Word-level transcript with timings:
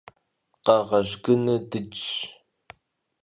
Къэгъэжь 0.65 1.13
гыну 1.23 1.55
дыджщ. 1.69 2.09